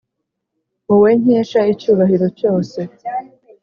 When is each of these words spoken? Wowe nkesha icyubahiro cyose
Wowe 0.87 1.11
nkesha 1.21 1.59
icyubahiro 1.73 2.27
cyose 2.39 2.79